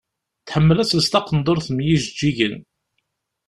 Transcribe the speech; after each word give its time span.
Tḥemmel 0.47 0.77
ad 0.79 0.87
tels 0.89 1.07
taqendurt 1.09 1.67
mm 1.71 1.79
yijeǧǧigen. 1.87 2.55